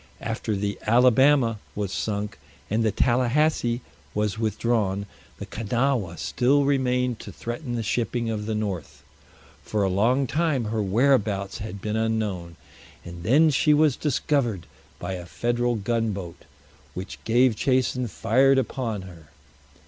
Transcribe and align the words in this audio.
After 0.21 0.55
the 0.55 0.79
Alabama 0.87 1.59
was 1.75 1.91
sunk, 1.93 2.39
and 2.71 2.81
the 2.83 2.91
Talahassee 2.91 3.81
was 4.15 4.39
withdrawn, 4.39 5.05
the 5.37 5.45
Kanawha 5.45 6.17
still 6.17 6.63
remained 6.65 7.19
to 7.19 7.31
threaten 7.31 7.75
the 7.75 7.83
shipping 7.83 8.27
of 8.27 8.47
the 8.47 8.55
North. 8.55 9.03
For 9.61 9.83
a 9.83 9.89
long 9.89 10.25
time 10.25 10.63
her 10.65 10.81
whereabouts 10.81 11.59
had 11.59 11.81
been 11.81 11.95
unknown, 11.97 12.55
and 13.05 13.21
then 13.21 13.51
she 13.51 13.75
was 13.75 13.95
discovered 13.95 14.65
by 14.97 15.13
a 15.13 15.27
Federal 15.27 15.75
gunboat, 15.75 16.45
which 16.95 17.23
gave 17.23 17.55
chase 17.55 17.93
and 17.93 18.09
fired 18.09 18.57
upon 18.57 19.03
her. 19.03 19.27